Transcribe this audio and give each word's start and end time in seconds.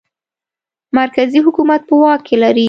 مرکزي 0.99 1.39
حکومت 1.45 1.81
په 1.89 1.93
واک 2.01 2.21
کې 2.27 2.35
لري. 2.43 2.59